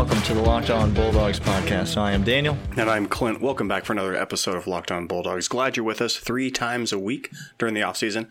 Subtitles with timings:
[0.00, 1.98] welcome to the Locked On Bulldogs podcast.
[1.98, 2.56] I am Daniel.
[2.78, 3.42] And I'm Clint.
[3.42, 5.46] Welcome back for another episode of Locked On Bulldogs.
[5.46, 8.30] Glad you're with us three times a week during the offseason.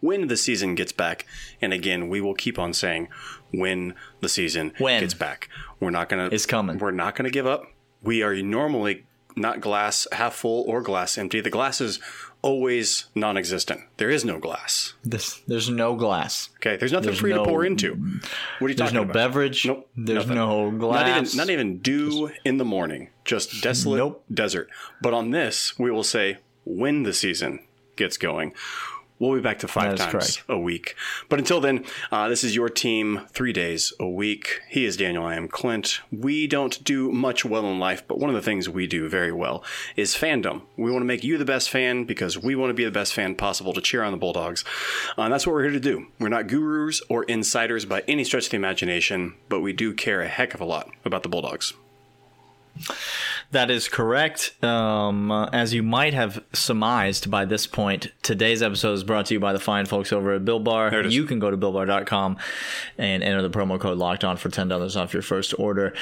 [0.00, 1.26] When the season gets back,
[1.60, 3.08] and again, we will keep on saying
[3.52, 5.00] when the season When.
[5.00, 5.50] gets back.
[5.78, 6.78] We're not gonna It's coming.
[6.78, 7.66] We're not gonna give up.
[8.02, 9.04] We are normally
[9.36, 11.42] not glass half full or glass empty.
[11.42, 12.00] The glass is
[12.42, 13.80] always non-existent.
[13.98, 14.94] There is no glass.
[15.04, 16.48] This, there's no glass.
[16.56, 17.94] Okay, there's nothing There's for you no- to pour into.
[18.58, 19.12] What are you talking no about?
[19.12, 19.66] There's no beverage.
[19.66, 20.36] Nope, There's nothing.
[20.36, 21.06] no glass.
[21.06, 23.10] Not even not even dew in the morning.
[23.24, 24.24] Just desolate Nope.
[24.32, 24.68] desert.
[25.02, 27.60] But on this, we will say when the season
[27.96, 28.54] gets going.
[29.20, 30.42] We'll be back to five times correct.
[30.48, 30.96] a week.
[31.28, 34.62] But until then, uh, this is your team three days a week.
[34.66, 35.26] He is Daniel.
[35.26, 36.00] I am Clint.
[36.10, 39.30] We don't do much well in life, but one of the things we do very
[39.30, 39.62] well
[39.94, 40.62] is fandom.
[40.78, 43.12] We want to make you the best fan because we want to be the best
[43.12, 44.64] fan possible to cheer on the Bulldogs.
[45.18, 46.06] Uh, and that's what we're here to do.
[46.18, 50.22] We're not gurus or insiders by any stretch of the imagination, but we do care
[50.22, 51.74] a heck of a lot about the Bulldogs.
[53.52, 54.52] That is correct.
[54.62, 59.34] Um, uh, as you might have surmised by this point, today's episode is brought to
[59.34, 60.90] you by the fine folks over at Built Bar.
[60.90, 61.14] There it is.
[61.16, 62.36] You can go to BuiltBar.com
[62.96, 65.94] and enter the promo code Locked On for ten dollars off your first order.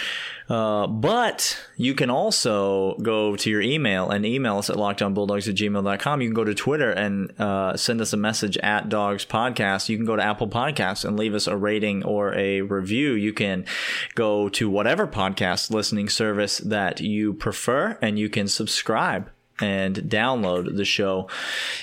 [0.48, 5.54] Uh, but you can also go to your email and email us at lockedonbulldogs at
[5.54, 6.22] gmail.com.
[6.22, 9.88] You can go to Twitter and uh, send us a message at Dogs Podcast.
[9.88, 13.12] You can go to Apple Podcasts and leave us a rating or a review.
[13.12, 13.66] You can
[14.14, 20.76] go to whatever podcast listening service that you prefer and you can subscribe and download
[20.76, 21.28] the show.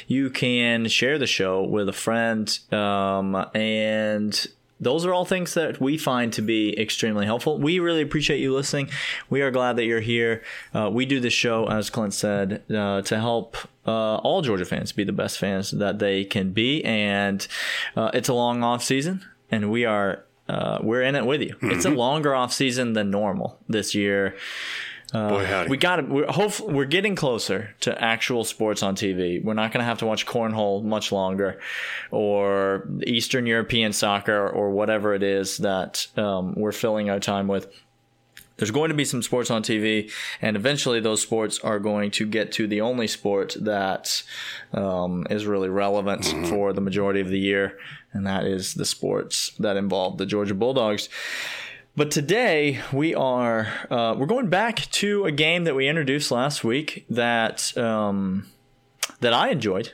[0.07, 4.47] You can share the show with a friend, um, and
[4.79, 7.57] those are all things that we find to be extremely helpful.
[7.57, 8.89] We really appreciate you listening.
[9.29, 10.43] We are glad that you're here.
[10.73, 13.55] Uh, we do this show, as Clint said, uh, to help
[13.87, 17.47] uh, all Georgia fans be the best fans that they can be, and
[17.95, 20.23] uh, it's a long off season, and we are.
[20.47, 21.55] Uh, we're in it with you.
[21.63, 24.35] It's a longer off season than normal this year.
[25.13, 25.69] Boy, howdy.
[25.69, 26.09] We got it.
[26.09, 29.43] We're hopefully we're getting closer to actual sports on TV.
[29.43, 31.59] We're not going to have to watch cornhole much longer,
[32.11, 37.67] or Eastern European soccer, or whatever it is that um, we're filling our time with.
[38.57, 40.11] There's going to be some sports on TV,
[40.41, 44.23] and eventually those sports are going to get to the only sport that
[44.73, 47.77] um, is really relevant for the majority of the year,
[48.13, 51.09] and that is the sports that involve the Georgia Bulldogs.
[51.97, 56.63] But today we are uh, we're going back to a game that we introduced last
[56.63, 58.47] week that um,
[59.21, 59.93] that I enjoyed,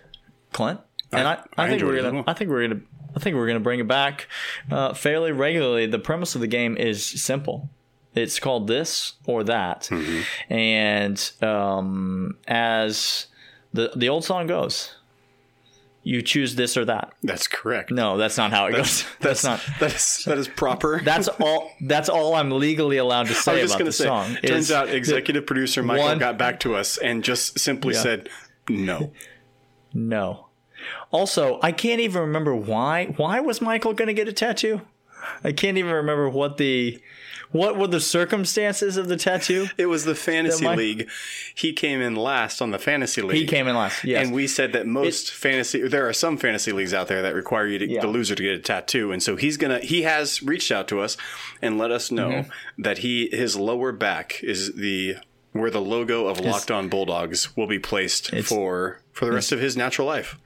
[0.51, 0.79] Clint,
[1.11, 2.23] and I, I, I think we're gonna well.
[2.25, 2.81] I think we're gonna
[3.15, 4.27] I think we're gonna bring it back
[4.71, 5.85] uh, fairly regularly.
[5.85, 7.69] The premise of the game is simple.
[8.15, 10.53] It's called this or that, Mm-hmm.
[10.53, 13.27] and um, as
[13.73, 14.95] the the old song goes,
[16.03, 17.13] you choose this or that.
[17.21, 17.91] That's correct.
[17.91, 19.05] No, that's not how it goes.
[19.19, 19.61] That's, not.
[19.79, 20.99] that is that is proper.
[21.05, 21.71] That's all.
[21.81, 24.03] That's all I'm legally allowed to I say was just about the say.
[24.05, 24.35] song.
[24.43, 28.01] Turns out executive producer Michael one- got back to us and just simply Yeah.
[28.01, 28.29] said
[28.67, 29.11] no.
[29.93, 30.47] no.
[31.11, 33.05] Also, I can't even remember why.
[33.17, 34.81] Why was Michael going to get a tattoo?
[35.43, 36.99] I can't even remember what the
[37.51, 39.67] what were the circumstances of the tattoo.
[39.77, 41.09] It was the fantasy league.
[41.53, 43.37] He came in last on the fantasy league.
[43.37, 44.03] He came in last.
[44.03, 44.25] Yes.
[44.25, 47.67] And we said that most fantasy there are some fantasy leagues out there that require
[47.67, 48.01] you to, Yeah.
[48.01, 50.99] the loser to get a tattoo and so he's to he has reached out to
[51.01, 51.17] us
[51.61, 52.81] and let us know Mm-hmm.
[52.83, 55.15] that he his lower back is the
[55.51, 59.59] where the logo of Locked On Bulldogs will be placed for for the rest of
[59.59, 60.37] his natural life.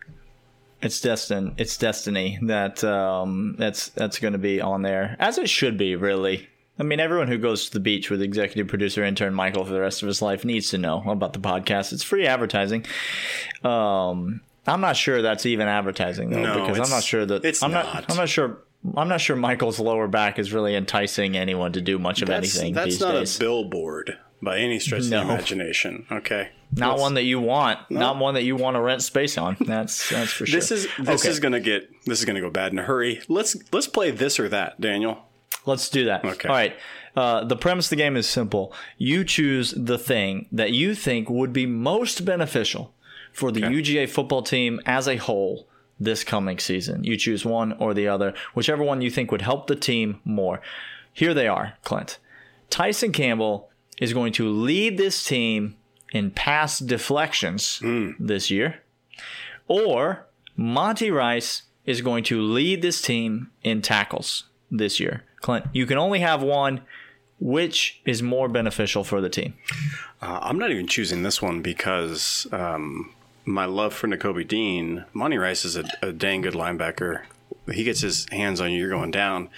[0.82, 1.54] It's destined.
[1.58, 5.96] It's destiny that um, that's that's going to be on there, as it should be.
[5.96, 6.48] Really,
[6.78, 9.80] I mean, everyone who goes to the beach with executive producer intern Michael for the
[9.80, 11.94] rest of his life needs to know about the podcast.
[11.94, 12.86] It's free advertising.
[13.64, 17.62] Um, I'm not sure that's even advertising though, No, because I'm not sure that it's
[17.64, 17.86] I'm not.
[17.94, 18.12] not.
[18.12, 18.58] I'm not sure.
[18.96, 22.56] I'm not sure Michael's lower back is really enticing anyone to do much of That's,
[22.56, 23.36] anything that's not days.
[23.38, 25.22] a billboard by any stretch No.
[25.22, 26.06] of the imagination.
[26.12, 26.50] Okay.
[26.76, 27.80] not Let's- one that you want.
[27.90, 29.56] Not one that you want to rent space on.
[29.60, 30.60] That's that's for sure.
[30.60, 31.30] This is this Okay.
[31.30, 33.22] is gonna get this is gonna go bad in a hurry.
[33.30, 35.25] Let's let's play this or that, Daniel.
[35.66, 36.24] Let's do that.
[36.24, 36.48] Okay.
[36.48, 36.76] All right.
[37.16, 38.74] Uh, the premise of the game is simple.
[38.98, 42.94] You choose the thing that you think would be most beneficial
[43.32, 45.68] for the UGA football team as a whole
[46.00, 47.04] this coming season.
[47.04, 50.62] You choose one or the other, whichever one you think would help the team more.
[51.14, 52.18] Here they are, Clint.
[52.70, 53.70] Tyson Campbell
[54.00, 55.78] is going to lead this team
[56.12, 57.80] in pass deflections
[58.20, 58.82] this year,
[59.68, 60.26] or
[60.58, 65.24] Monty Rice is going to lead this team in tackles this year.
[65.46, 66.82] Clint, you can only have one.
[67.40, 69.56] Which is more beneficial for the team?
[70.22, 73.14] Uh, I'm not even choosing this one because um,
[73.44, 77.24] my love for Nakobe Dean, Monty Rice is a, a dang good linebacker.
[77.72, 79.50] He gets his hands on you, you're going down.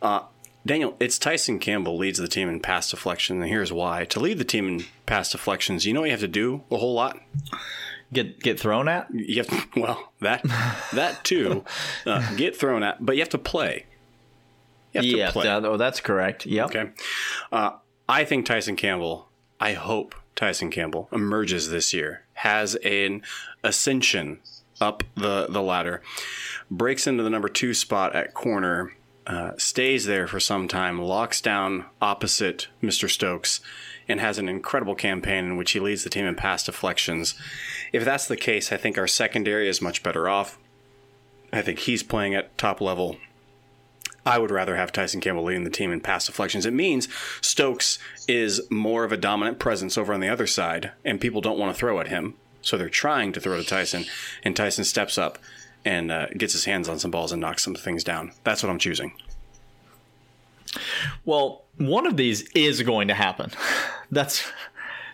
[0.00, 0.22] Uh,
[0.64, 4.06] Daniel, it's Tyson Campbell leads the team in pass deflection, and here's why.
[4.06, 6.78] To lead the team in pass deflections, you know what you have to do a
[6.78, 7.20] whole lot.
[8.12, 9.08] Get get thrown at?
[9.12, 10.42] You have to, well that
[10.94, 11.64] that too,
[12.06, 13.86] uh, get thrown at, but you have to play.
[14.92, 16.46] Yeah, that- oh, that's correct.
[16.46, 16.66] Yep.
[16.66, 16.90] Okay.
[17.50, 17.72] Uh,
[18.08, 19.28] I think Tyson Campbell,
[19.60, 23.22] I hope Tyson Campbell emerges this year, has an
[23.62, 24.40] ascension
[24.80, 26.02] up the, the ladder,
[26.70, 28.92] breaks into the number two spot at corner,
[29.26, 33.08] uh, stays there for some time, locks down opposite Mr.
[33.08, 33.60] Stokes,
[34.08, 37.34] and has an incredible campaign in which he leads the team in pass deflections.
[37.92, 40.58] If that's the case, I think our secondary is much better off.
[41.52, 43.16] I think he's playing at top level.
[44.24, 46.64] I would rather have Tyson Campbell leading the team in pass deflections.
[46.64, 47.08] It means
[47.40, 47.98] Stokes
[48.28, 51.74] is more of a dominant presence over on the other side, and people don't want
[51.74, 52.34] to throw at him.
[52.60, 54.04] So they're trying to throw to Tyson,
[54.44, 55.38] and Tyson steps up
[55.84, 58.32] and uh, gets his hands on some balls and knocks some things down.
[58.44, 59.12] That's what I'm choosing.
[61.24, 63.50] Well, one of these is going to happen.
[64.10, 64.48] That's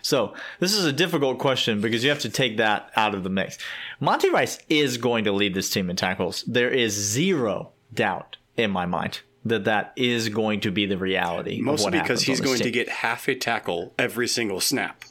[0.03, 0.35] so.
[0.59, 3.57] This is a difficult question because you have to take that out of the mix.
[3.99, 6.43] Monty Rice is going to lead this team in tackles.
[6.43, 11.61] There is zero doubt in my mind that that is going to be the reality.
[11.61, 15.03] Mostly because he's going to get half a tackle every single snap.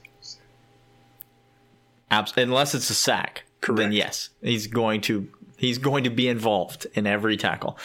[2.11, 3.45] Abs- unless it's a sack.
[3.69, 7.77] Then yes, he's going to he's going to be involved in every tackle.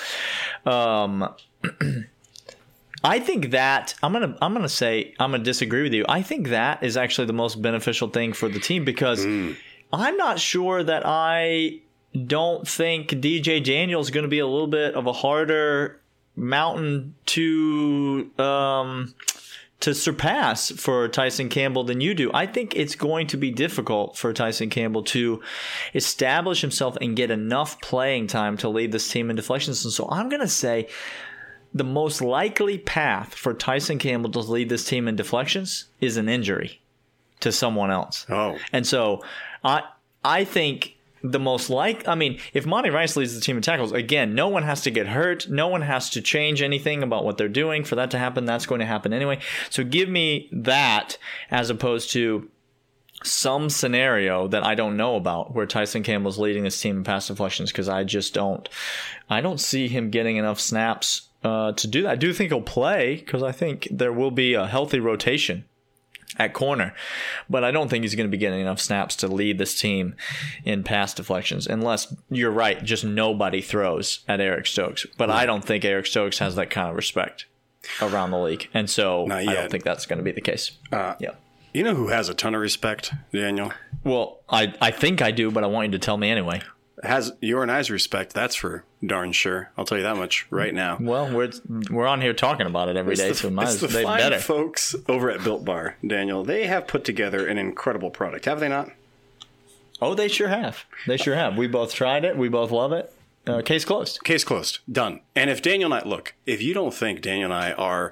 [0.65, 1.33] Um,
[3.03, 6.05] I think that I'm gonna I'm gonna say I'm gonna disagree with you.
[6.07, 9.25] I think that is actually the most beneficial thing for the team because
[9.91, 11.81] I'm not sure that I
[12.13, 15.99] don't think DJ Daniels going to be a little bit of a harder
[16.35, 19.13] mountain to um,
[19.79, 22.31] to surpass for Tyson Campbell than you do.
[22.33, 25.41] I think it's going to be difficult for Tyson Campbell to
[25.93, 29.83] establish himself and get enough playing time to lead this team in deflections.
[29.83, 30.87] And so I'm going to say
[31.73, 36.29] the most likely path for Tyson Campbell to lead this team in deflections is an
[36.29, 36.79] injury
[37.41, 38.25] to someone else.
[38.29, 39.21] Oh, And so
[39.63, 39.83] I
[40.23, 43.93] I think the most like I mean, if Monty Rice leads the team in tackles,
[43.93, 45.49] again, no one has to get hurt.
[45.49, 48.45] No one has to change anything about what they're doing for that to happen.
[48.45, 49.39] That's going to happen anyway.
[49.69, 51.17] So give me that
[51.49, 52.49] as opposed to
[53.23, 57.29] some scenario that I don't know about where Tyson Campbell's leading his team in pass
[57.29, 58.67] deflections because I just don't
[59.29, 62.11] I don't see him getting enough snaps uh, to do that.
[62.11, 65.63] I do think he'll play because I think there will be a healthy rotation
[66.37, 66.93] at corner,
[67.49, 70.15] but I don't think he's going to be getting enough snaps to lead this team
[70.65, 75.05] in pass deflections unless you're right, just nobody throws at Eric Stokes.
[75.17, 77.45] But I don't think Eric Stokes has that kind of respect
[78.01, 80.71] around the league, and so I don't think that's going to be the case.
[80.91, 81.31] Uh, yeah.
[81.73, 83.73] you know who has a ton of respect, Daniel?
[84.03, 86.61] Well, I I think I do, but I want you to tell me anyway.
[87.03, 88.33] Has your and I's respect.
[88.33, 89.69] That's for darn sure.
[89.77, 90.97] I'll tell you that much right now.
[90.99, 91.51] Well, we're
[91.91, 93.87] we're on here talking about it every day, It's so the, might it's as the
[93.87, 94.39] they fine better.
[94.39, 96.43] folks over at Built Bar, Daniel.
[96.45, 98.89] They have put together an incredible product, have they not?
[100.01, 100.85] oh, they sure have.
[101.07, 101.57] They sure have.
[101.57, 102.35] We both tried it.
[102.37, 103.13] We both love it.
[103.47, 104.23] Uh, case closed.
[104.23, 104.79] Case closed.
[104.91, 105.19] Done.
[105.35, 108.11] And if Daniel and I look, if you don't think Daniel and I are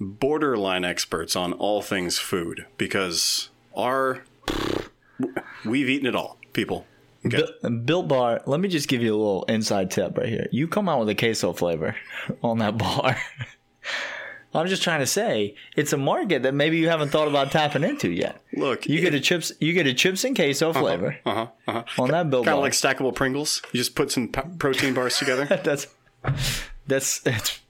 [0.00, 4.24] borderline experts on all things food, because our
[5.64, 6.86] we've eaten it all, people.
[7.26, 7.42] Okay.
[7.62, 8.42] Bu- Built Bar.
[8.46, 10.48] Let me just give you a little inside tip right here.
[10.52, 11.96] You come out with a queso flavor
[12.42, 13.16] on that bar.
[14.56, 17.82] I'm just trying to say it's a market that maybe you haven't thought about tapping
[17.82, 18.40] into yet.
[18.52, 19.50] Look, You get a chips.
[19.58, 22.02] You get a chips and queso flavor uh-huh, uh-huh.
[22.02, 22.58] on that Built kind Bar.
[22.58, 23.62] of like stackable Pringles.
[23.72, 25.46] You just put some p- protein bars together.
[25.64, 25.88] that's
[26.86, 27.18] that's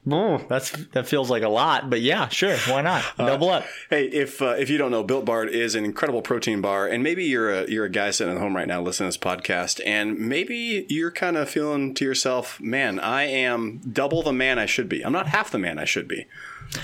[0.05, 3.03] that's that's that feels like a lot, but yeah, sure, why not?
[3.17, 3.65] Uh, Double up.
[3.89, 7.01] Hey, if uh, if you don't know, Built Bar is an incredible protein bar, and
[7.03, 9.81] maybe you're a you're a guy sitting at home right now listening to this podcast,
[9.85, 14.65] and maybe you're kind of feeling to yourself, "Man, I am double the man I
[14.67, 15.01] should be.
[15.03, 16.27] I'm not half the man I should be.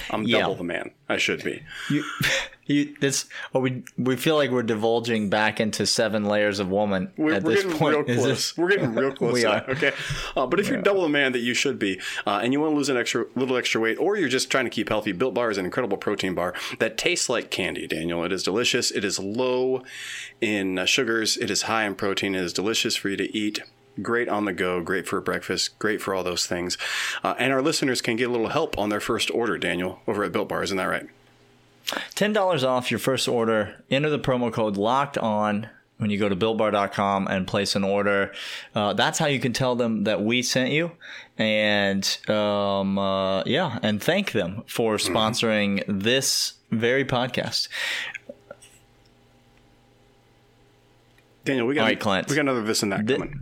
[0.09, 0.39] I'm Yeah.
[0.41, 2.03] double the man I should be." You,
[2.67, 7.11] you, this, or we we feel like we're divulging back into seven layers of woman
[7.17, 7.95] We're, at we're this getting point.
[7.95, 8.23] real close.
[8.25, 9.33] this- we're getting real close.
[9.33, 9.59] We are.
[9.61, 9.91] that, okay,
[10.37, 12.71] uh, but if you're double the man that you should be, uh, and you want
[12.71, 15.34] to lose an extra little extra weight, or you're just trying to keep healthy, Built
[15.34, 17.88] Bar is an incredible protein bar that tastes like candy.
[17.88, 18.91] Daniel, it is delicious.
[18.91, 19.84] It is low
[20.39, 21.38] in uh, sugars.
[21.38, 22.36] It is high in protein.
[22.36, 23.62] It is delicious for you to eat.
[24.01, 26.77] Great on the go, great for breakfast, great for all those things.
[27.24, 30.24] Uh, and our listeners can get a little help on their first order, Daniel, over
[30.24, 30.63] at Built Bar.
[30.63, 31.08] Isn't that right?
[32.15, 33.84] ten dollars off your first order.
[33.89, 35.68] Enter the promo code locked on
[36.01, 38.34] when you go to builtbar.com and place an order.
[38.74, 40.91] Uh, that's how you can tell them that we sent you,
[41.38, 47.67] and um, uh, yeah, and thank them for sponsoring this very podcast.
[51.46, 52.29] Daniel, we got All right, Clint.
[52.29, 53.39] we got another this and that Thi- coming.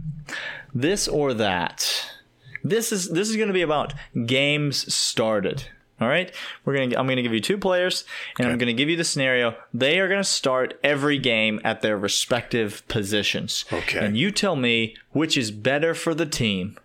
[0.73, 2.11] This or that.
[2.63, 3.93] This is this is going to be about
[4.25, 5.63] games started.
[6.01, 6.97] All right, we're gonna.
[6.97, 8.05] I'm gonna give you two players,
[8.37, 9.55] and I'm gonna give you the scenario.
[9.73, 13.65] They are gonna start every game at their respective positions.
[13.71, 13.99] Okay.
[13.99, 16.77] and you tell me which is better for the team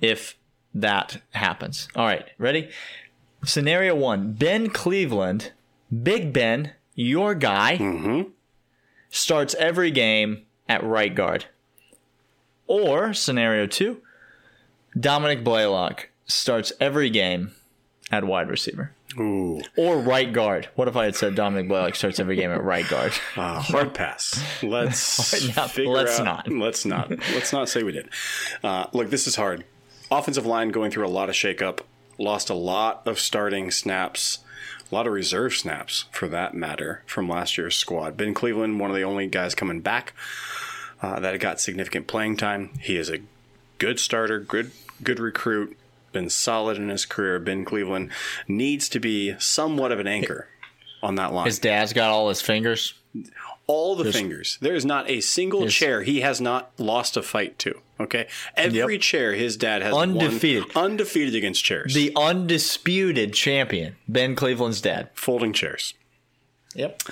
[0.00, 0.36] if
[0.74, 1.88] that happens.
[1.94, 2.68] All right, ready?
[3.44, 5.52] Scenario one: Ben Cleveland,
[6.02, 8.30] Big Ben, your guy, mm-hmm.
[9.08, 11.44] starts every game at right guard.
[12.66, 14.02] Or scenario two:
[14.98, 17.52] Dominic Blaylock starts every game
[18.10, 18.92] at wide receiver.
[19.18, 20.68] Ooh, Or right guard.
[20.74, 23.12] What if I had said Dominic Blaylock starts every game at right guard?
[23.36, 24.42] uh, hard pass.
[24.62, 26.48] Let's No, figure let's out- not.
[26.52, 27.10] Let's not.
[27.10, 28.08] Let's not say we did.
[28.62, 29.64] Uh, look, this is hard.
[30.10, 31.80] Offensive line going through a lot of shakeup.
[32.18, 34.38] Lost a lot of starting snaps.
[34.90, 38.16] A lot of reserve snaps, for that matter, from last year's squad.
[38.16, 40.12] Ben Cleveland, one of the only guys coming back
[41.02, 42.70] uh, that got significant playing time.
[42.80, 43.18] He is a
[43.78, 44.70] good starter, good
[45.02, 45.76] good recruit,
[46.16, 47.38] been solid in his career.
[47.38, 48.10] Ben Cleveland
[48.48, 50.48] needs to be somewhat of an anchor
[51.02, 51.44] on that line.
[51.46, 52.94] His dad's got all his fingers.
[53.66, 54.58] All the fingers.
[54.60, 57.80] There is not a single chair he has not lost a fight to.
[57.98, 59.00] Okay, every Yep.
[59.00, 60.64] chair his dad has won Undefeated.
[60.76, 65.08] undefeated against chairs, The undisputed champion, Ben Cleveland's dad.
[65.14, 65.94] folding chairs.
[66.74, 67.02] Yep.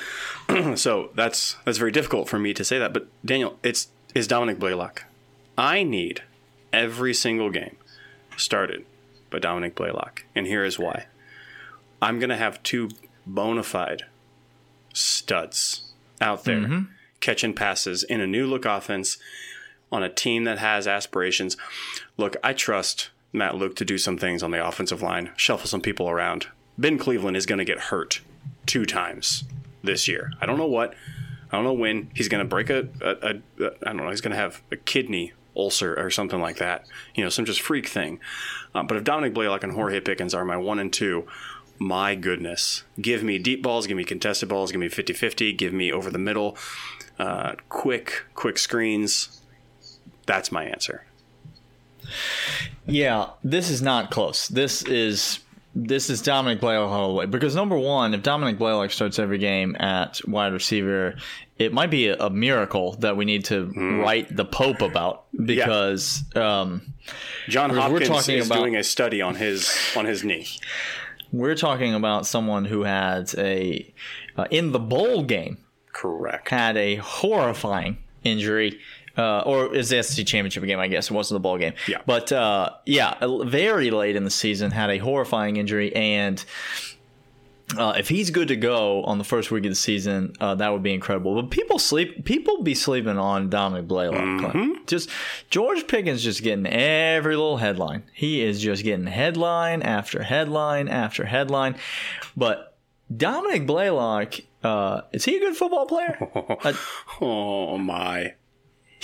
[0.77, 2.93] So that's that's very difficult for me to say that.
[2.93, 5.05] But Daniel, it's is Dominic Blaylock.
[5.57, 6.23] I need
[6.73, 7.77] every single game
[8.37, 8.85] started
[9.35, 11.07] by Dominic Blaylock, and here is why.
[12.01, 12.91] I'm gonna have two
[13.27, 14.05] bona fide
[14.93, 16.83] studs out there mm-hmm.
[17.19, 19.19] catching passes in a new look offense
[19.91, 21.57] on a team that has aspirations.
[22.17, 25.81] Look, I trust Matt Luke to do some things on the offensive line, shuffle some
[25.81, 26.47] people around.
[26.79, 28.21] Ben Cleveland is going to get hurt
[28.67, 29.43] two times
[29.83, 30.33] this year.
[30.41, 30.95] I don't know what.
[31.51, 33.73] I don't know when he's going to break a, a, a, a.
[33.83, 34.11] I don't know.
[34.11, 36.87] He's going to have a kidney ulcer or something like that.
[37.15, 38.21] You know, some just freak thing.
[38.75, 41.27] Uh, but if Dominic Blaylock and George Pickens are my one and two,
[41.79, 42.85] my goodness.
[43.01, 46.11] Give me deep balls, give me contested balls, give me 50 50, give me over
[46.11, 46.57] the middle,
[47.19, 49.41] uh, quick, quick screens.
[50.27, 51.05] That's my answer.
[52.87, 54.49] Yeah, this is not close.
[54.49, 55.41] This is
[55.75, 57.27] this is Dominic Blaylock all the way.
[57.27, 61.17] Because number one, if Dominic Blaylock starts every game at wide receiver,
[61.59, 63.67] it might be a, a miracle that we need to
[64.03, 66.95] write the Pope about because um,
[67.49, 70.47] John We're- we're Hopkins talking is about- doing a study on his on his knee.
[71.33, 73.93] we're talking about someone who had a
[74.37, 75.59] uh, in the bowl game
[75.93, 76.49] Correct.
[76.51, 78.79] had a horrifying injury.
[79.17, 80.81] Uh, or is the SEC championship game?
[80.81, 81.75] I guess it wasn't the ball game.
[81.87, 81.99] Yeah.
[82.05, 86.45] But uh, yeah, very late in the season, had a horrifying injury, and
[87.79, 90.73] uh, if he's good to go on the first week of the season, uh, that
[90.73, 91.41] would be incredible.
[91.41, 94.53] But people sleep, people be sleeping on Dominic Blaylock.
[94.53, 94.87] Clint.
[94.87, 95.09] Just
[95.51, 98.03] George Pickens just getting every little headline.
[98.13, 101.77] He is just getting headline after headline after headline.
[102.37, 102.77] But
[103.15, 106.19] Dominic Blaylock, uh, is he a good football player?
[107.21, 108.35] Oh my.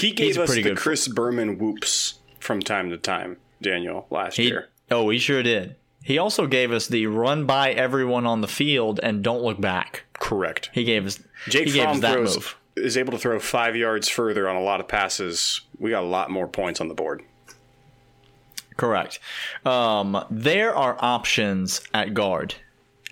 [0.01, 0.79] He gave us pretty the good.
[0.79, 4.69] Chris Berman whoops from time to time, Daniel, last He, year.
[4.91, 5.77] oh, he sure did.
[6.03, 10.05] He also gave us the run by everyone on the field and don't look back.
[10.15, 10.71] Correct.
[10.73, 12.57] He gave us Jake he gave us Fromm that throws move.
[12.77, 15.61] is able to throw five yards further on a lot of passes.
[15.79, 17.23] We got a lot more points on the board.
[18.77, 19.19] Correct.
[19.67, 22.55] Um, there are options at guard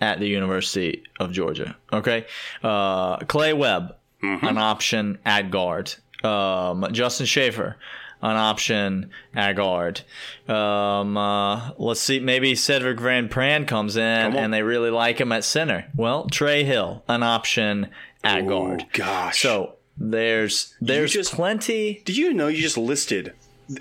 [0.00, 1.76] at the University of Georgia.
[1.92, 2.24] Okay,
[2.62, 5.94] uh, Clay Webb, an option at guard.
[6.24, 7.76] Um, Justin Shaffer,
[8.22, 10.00] an option at guard.
[10.48, 14.36] Um, uh, let's see, maybe Cedric Van Pran comes in on.
[14.36, 15.86] and they really like him at center.
[15.94, 17.88] Well, Trey Hill, an option
[18.24, 18.82] at guard.
[18.86, 19.40] Oh gosh.
[19.42, 22.02] So there's there's just- plenty.
[22.04, 23.32] Did you know you just listed?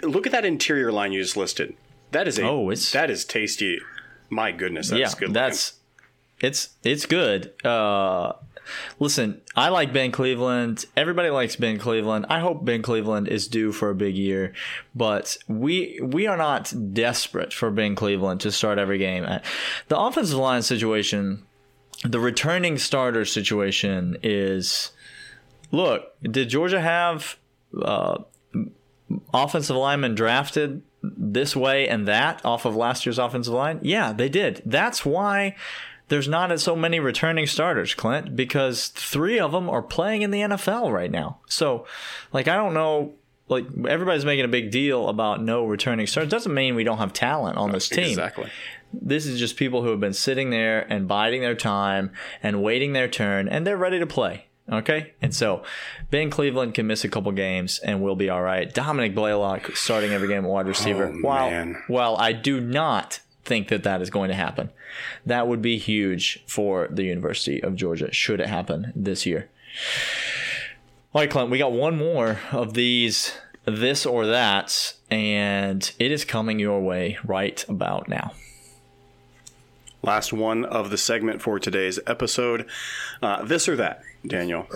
[0.04, 1.76] Look at that interior line you just listed.
[2.12, 3.80] That is a Oh, it's- that is tasty.
[4.30, 5.34] My goodness, that's yeah, good.
[5.34, 5.74] that's
[6.40, 7.54] it's it's good.
[7.66, 8.34] Uh,
[9.00, 10.86] listen, I like Ben Cleveland.
[10.96, 12.26] Everybody likes Ben Cleveland.
[12.30, 14.54] I hope Ben Cleveland is due for a big year,
[14.96, 19.24] but we we are not desperate for Ben Cleveland to start every game.
[19.24, 19.40] Uh,
[19.88, 21.44] The offensive line situation,
[22.04, 24.92] the returning starter situation is.
[25.70, 27.36] Look, did Georgia have
[27.84, 28.20] uh,
[29.34, 33.80] offensive linemen drafted this way and that off of last year's offensive line?
[33.82, 34.62] Yeah, they did.
[34.66, 35.56] That's why
[36.10, 40.40] there's not so many returning starters, Clint, because three of them are playing in the
[40.42, 41.40] NFL right now.
[41.48, 41.86] So,
[42.32, 43.14] like, I don't know.
[43.50, 46.30] Like everybody's making a big deal about no returning starters.
[46.30, 48.10] Doesn't mean we don't have talent on this team.
[48.10, 48.50] exactly.
[48.92, 52.12] This is just people who have been sitting there and biding their time
[52.44, 54.48] and waiting their turn, and they're ready to play.
[54.70, 55.64] Okay, and so
[56.12, 58.74] Ben Cleveland can miss a couple games and we'll be all right.
[58.74, 61.14] Dominic Blaylock starting every game at wide receiver.
[61.16, 61.82] Oh, while man.
[61.88, 64.70] while I do not think that that is going to happen.
[65.26, 69.50] That would be huge for the University of Georgia should it happen this year.
[71.14, 73.34] All right, Clint, we got one more of these
[73.66, 78.34] this or that, and it is coming your way right about now.
[80.04, 82.68] Last one of the segment for today's episode.
[83.22, 84.68] Uh, this or that, Daniel.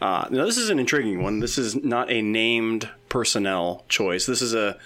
[0.00, 1.40] Uh, now, this is an intriguing one.
[1.40, 4.26] This is not a named personnel choice.
[4.26, 4.78] This is a,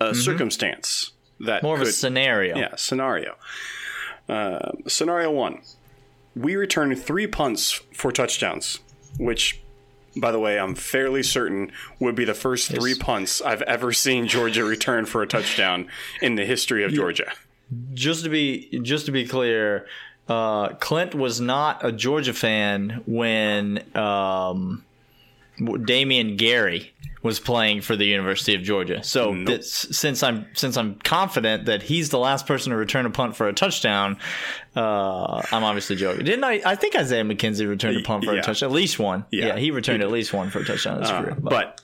[0.00, 1.62] a circumstance that.
[1.62, 2.56] More of a scenario.
[2.56, 3.36] Yeah, scenario.
[4.28, 5.60] Uh, scenario one:
[6.34, 8.80] We return three punts for touchdowns,
[9.18, 9.60] which,
[10.16, 14.26] by the way, I'm fairly certain would be the first three punts I've ever seen
[14.26, 15.88] Georgia return for a touchdown
[16.22, 17.32] in the history of Georgia.
[17.92, 19.86] just to be just to be clear,
[20.28, 24.84] uh, Clint was not a Georgia fan when um,
[25.84, 26.92] Damien Gary
[27.24, 29.02] was playing for the University of Georgia.
[29.02, 33.10] So this, since I'm since I'm confident that he's the last person to return a
[33.10, 34.18] punt for a touchdown,
[34.76, 36.26] uh, I'm obviously joking.
[36.26, 36.60] Didn't I?
[36.64, 38.40] I think Isaiah McKenzie returned a punt for yeah.
[38.40, 39.24] a touchdown, at least one.
[39.32, 39.46] Yeah.
[39.46, 41.34] Yeah, he returned at least one for a touchdown his career.
[41.40, 41.80] But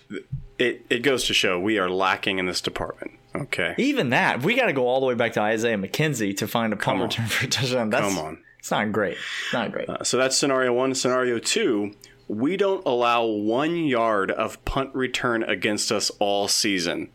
[0.59, 3.12] it, it goes to show we are lacking in this department.
[3.35, 3.75] Okay.
[3.78, 6.73] even that, we got to go all the way back to Isaiah McKenzie to find
[6.73, 7.04] a punt on.
[7.04, 7.88] return for a touchdown.
[7.88, 8.44] That's, Come on.
[8.59, 9.16] it's not great.
[9.52, 9.88] Not great.
[10.02, 10.94] So that's scenario one.
[10.94, 11.92] Scenario two,
[12.30, 17.08] we don't allow one yard of punt return against us all season.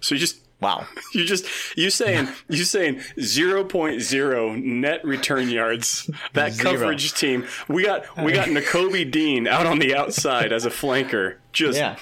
[0.00, 0.86] So you just wow.
[1.14, 6.10] you just you saying you saying 0.0 net return yards.
[6.34, 6.72] That Zero.
[6.72, 7.46] coverage team.
[7.68, 11.36] We got we got Nakobe Dean out on the outside as a flanker.
[11.52, 11.96] Just Yeah.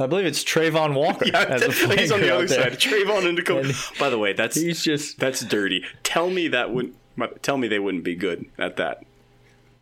[0.00, 1.24] I believe it's Travon Walker.
[1.34, 2.74] as a he's on the other side.
[2.74, 3.98] Travon and Nakobe.
[3.98, 5.84] By the way, that's He's just That's dirty.
[6.04, 6.94] Tell me that would
[7.42, 9.04] tell me they wouldn't be good at that.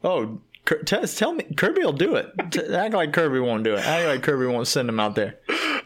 [0.04, 2.30] oh, Kir- tell, tell me Kirby will do it.
[2.75, 3.87] Act like Kirby won't do it.
[3.87, 5.37] Act like Kirby won't send him out there.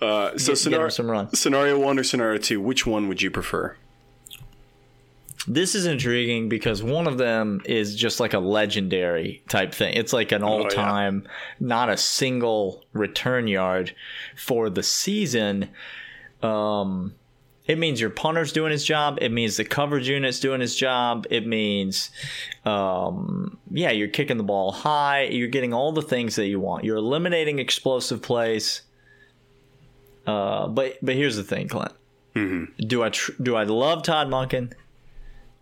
[0.02, 1.34] Uh, so Get- get scenario, him some run.
[1.34, 3.76] scenario one or scenario two, which one would you prefer?
[5.48, 9.94] This is intriguing because one of them is just like a legendary type thing.
[9.94, 11.26] It's like an all time,
[11.58, 13.94] not a single return yard
[14.36, 15.70] for the season.
[16.42, 17.14] Um,
[17.70, 19.18] it means your punter's doing his job.
[19.20, 21.24] It means the coverage unit's doing his job.
[21.30, 22.10] It means,
[22.64, 25.26] um, yeah, you're kicking the ball high.
[25.26, 26.82] You're getting all the things that you want.
[26.82, 28.82] You're eliminating explosive plays.
[30.26, 31.92] Uh, but but here's the thing, Clint.
[32.88, 34.72] Do I tr- do I love Todd Monken?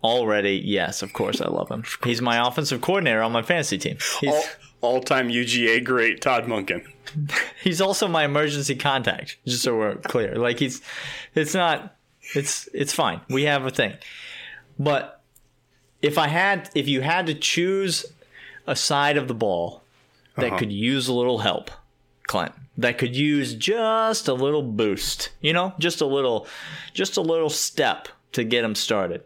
[0.03, 1.83] Already, yes, of course I love him.
[2.03, 3.97] He's my offensive coordinator on my fantasy team.
[4.19, 4.43] He's, All,
[4.81, 6.87] all-time UGA great Todd Monken.
[7.63, 10.35] he's also my emergency contact, just so we're clear.
[10.37, 10.81] Like he's,
[11.35, 11.97] it's not,
[12.35, 13.21] it's it's fine.
[13.29, 13.95] We have a thing,
[14.77, 15.19] but
[16.01, 18.05] if I had, if you had to choose
[18.67, 19.83] a side of the ball
[20.37, 21.69] that could use a little help,
[22.27, 26.47] Clint, that could use just a little boost, you know, just a little,
[26.93, 29.23] just a little step to get him started.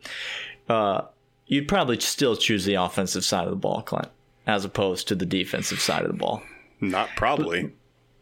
[0.67, 1.01] Uh,
[1.45, 4.09] you'd probably still choose the offensive side of the ball, Clint,
[4.47, 6.41] as opposed to the defensive side of the ball
[6.79, 7.71] Not probably.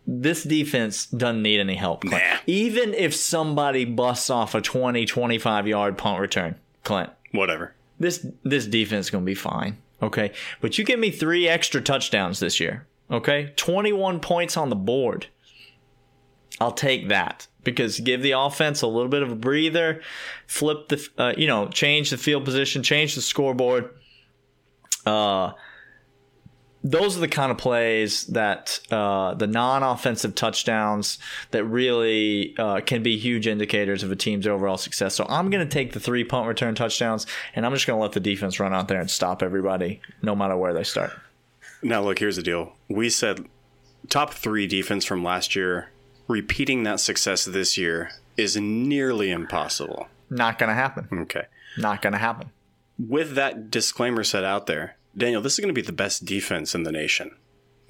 [0.07, 2.01] This defense doesn't need any help.
[2.01, 2.23] Clint.
[2.23, 2.37] Nah.
[2.47, 7.73] Even if somebody busts off a 20, 25 yard punt return, Clint, Whatever.
[7.99, 9.77] this this defense is going to be fine.
[10.01, 10.31] Okay.
[10.59, 12.87] But you give me three extra touchdowns this year.
[13.11, 13.53] Okay.
[13.55, 15.27] 21 points on the board.
[16.59, 20.01] I'll take that because give the offense a little bit of a breather,
[20.47, 23.89] flip the, uh, you know, change the field position, change the scoreboard.
[25.05, 25.51] Uh,
[26.83, 31.19] those are the kind of plays that uh, the non-offensive touchdowns
[31.51, 35.13] that really uh, can be huge indicators of a team's overall success.
[35.13, 38.01] So I'm going to take the three punt return touchdowns, and I'm just going to
[38.01, 41.11] let the defense run out there and stop everybody, no matter where they start.
[41.83, 42.73] Now look, here's the deal.
[42.89, 43.45] We said
[44.09, 45.89] top three defense from last year.
[46.27, 50.07] Repeating that success this year is nearly impossible.
[50.29, 51.07] Not going to happen.
[51.11, 51.45] Okay.
[51.77, 52.51] Not going to happen.
[52.97, 56.73] With that disclaimer set out there, Daniel, this is going to be the best defense
[56.73, 57.31] in the nation.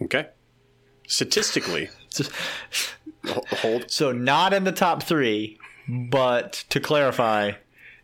[0.01, 0.27] Okay.
[1.07, 1.89] Statistically,
[3.25, 7.53] hold So not in the top three, but to clarify,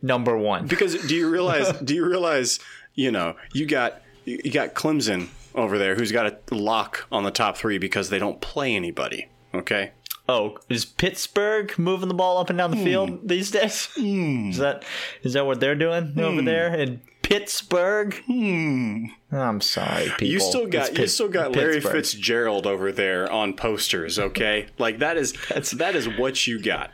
[0.01, 0.67] number one.
[0.67, 1.71] because do you realize?
[1.83, 2.59] do you realize?
[2.95, 7.31] You know, you got you got Clemson over there who's got a lock on the
[7.31, 9.29] top three because they don't play anybody.
[9.53, 9.91] Okay.
[10.29, 12.83] Oh, is Pittsburgh moving the ball up and down the hmm.
[12.83, 13.87] field these days?
[13.95, 14.49] Hmm.
[14.49, 14.83] Is that
[15.23, 16.45] is that what they're doing over hmm.
[16.45, 18.15] there in Pittsburgh?
[18.29, 20.27] I'm sorry, people.
[20.27, 21.91] You still got you still got Larry Pittsburgh.
[21.91, 24.17] Fitzgerald over there on posters.
[24.17, 25.33] Okay, like that's
[25.71, 26.91] that is what you got.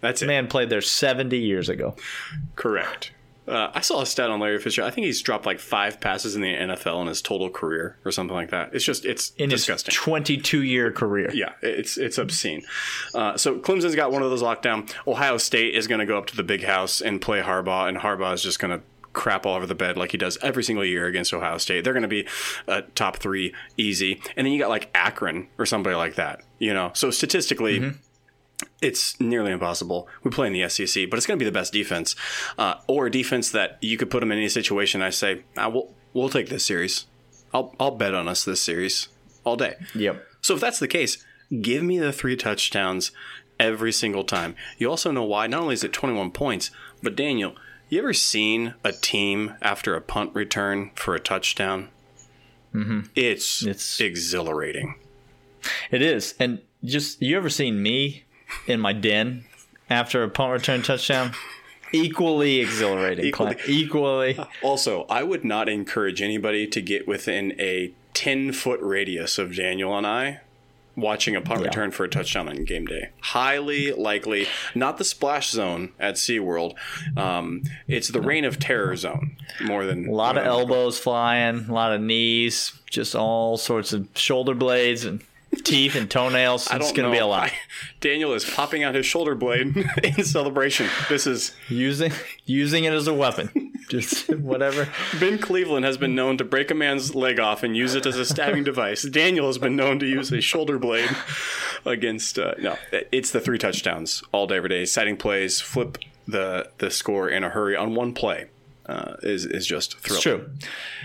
[0.00, 0.26] That's it.
[0.26, 1.94] Man played there 70 years ago.
[2.56, 3.12] Correct.
[3.46, 4.82] Uh, I saw a stat on Larry Fisher.
[4.82, 8.10] I think he's dropped like five passes in the NFL in his total career or
[8.10, 8.74] something like that.
[8.74, 9.92] It's just it's in disgusting.
[9.92, 11.30] his 22 year career.
[11.32, 12.64] Yeah, it's it's obscene.
[13.14, 14.88] Uh, so Clemson's got one of those locked down.
[15.06, 17.98] Ohio State is going to go up to the big house and play Harbaugh, and
[17.98, 18.84] Harbaugh is just going to
[19.16, 21.82] crap all over the bed like he does every single year against Ohio State.
[21.82, 22.28] They're going to be
[22.68, 26.42] a top three easy, and then you got like Akron or somebody like that.
[26.58, 27.80] You know, so statistically.
[27.80, 27.98] Mm-hmm.
[28.80, 30.08] It's nearly impossible.
[30.22, 32.16] We play in the SEC, but it's going to be the best defense,
[32.56, 35.02] uh, or a defense that you could put them in any situation.
[35.02, 37.04] I say, ah, we'll we'll take this series.
[37.52, 39.08] I'll I'll bet on us this series
[39.44, 39.74] all day.
[39.94, 40.24] Yep.
[40.40, 41.22] So if that's the case,
[41.60, 43.12] give me the three touchdowns
[43.60, 44.56] every single time.
[44.78, 45.46] You also know why.
[45.46, 46.70] Not only is it 21 points,
[47.02, 47.56] but Daniel,
[47.88, 51.88] you ever seen a team after a punt return for a touchdown?
[52.74, 53.00] Mm-hmm.
[53.14, 54.96] It's It's- exhilarating.
[55.90, 56.34] It is.
[56.38, 58.24] And just, you ever seen me
[58.66, 59.44] in my den
[59.90, 61.32] after a punt return touchdown?
[61.92, 63.24] Equally exhilarating.
[63.24, 63.56] Equally.
[63.66, 64.38] Equally.
[64.62, 69.96] Also, I would not encourage anybody to get within a 10 foot radius of Daniel
[69.96, 70.40] and I
[70.96, 71.66] watching a punt Yeah.
[71.66, 73.10] return for a touchdown on game day.
[73.20, 76.74] Highly likely, not the splash zone at SeaWorld.
[77.16, 81.72] Um, it's the reign of terror zone more than A lot of elbows flying, a
[81.72, 85.22] lot of knees, just all sorts of shoulder blades and
[85.64, 86.68] teeth and toenails.
[86.70, 87.44] It's going to be a lot.
[87.50, 87.52] I-
[88.00, 90.88] Daniel is popping out his shoulder blade in celebration.
[91.08, 92.12] This is using
[92.44, 93.65] using it as a weapon.
[93.88, 94.88] Just whatever.
[95.20, 98.16] Ben Cleveland has been known to break a man's leg off and use it as
[98.16, 99.02] a stabbing device.
[99.02, 101.10] Daniel has been known to use a shoulder blade
[101.84, 102.38] against.
[102.38, 102.76] Uh, no,
[103.12, 104.84] it's the three touchdowns all day, every day.
[104.84, 108.46] Setting plays, flip the the score in a hurry on one play
[108.88, 110.16] uh, is is just thrilling.
[110.16, 110.50] It's true.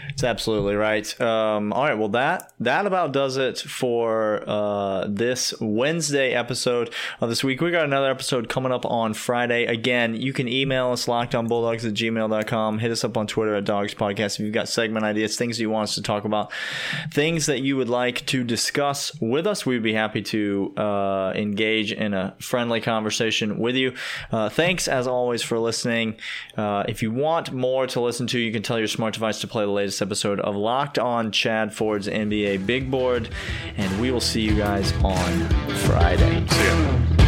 [0.10, 1.20] It's absolutely right.
[1.22, 1.98] Um, all right.
[1.98, 7.62] Well, that that about does it for uh, this Wednesday episode of this week.
[7.62, 9.66] We got another episode coming up on Friday.
[9.66, 12.80] Again, you can email us lockedonbulldogs at gmail.com.
[12.80, 15.70] Hit us up on Twitter at Dogs Podcast if you've got segment ideas, things you
[15.70, 16.52] want us to talk about,
[17.12, 19.66] things that you would like to discuss with us.
[19.66, 23.94] We'd be happy to uh, engage in a friendly conversation with you.
[24.32, 26.16] Uh, thanks as always for listening.
[26.58, 29.48] Uh, if you want more to listen to, you can tell your smart device to
[29.48, 33.30] play the latest episode of Locked On Chad Ford's NBA Big Board,
[33.78, 35.50] and we will see you guys on
[35.86, 36.46] Friday.
[36.50, 37.21] See ya.